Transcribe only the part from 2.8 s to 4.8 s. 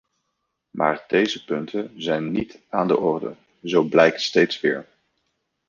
de orde, zo blijkt steeds